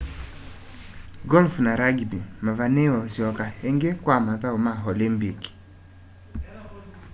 golf 1.29 1.53
na 1.65 1.73
rugby 1.81 2.19
mavaniiwe 2.45 2.97
usyoka 3.07 3.45
ingi 3.69 3.89
kwa 4.03 4.17
mathau 4.27 4.57
ma 4.65 4.73
olympic 4.91 5.39